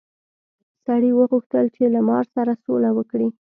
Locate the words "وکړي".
2.97-3.27